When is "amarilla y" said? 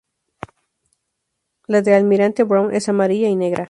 2.89-3.35